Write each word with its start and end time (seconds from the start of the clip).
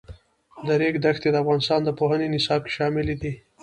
د 0.65 0.67
ریګ 0.81 0.95
دښتې 1.05 1.29
د 1.31 1.35
افغانستان 1.43 1.79
د 1.83 1.89
پوهنې 1.99 2.27
نصاب 2.35 2.61
کې 2.65 2.71
شامل 2.77 3.07
دي. 3.21 3.33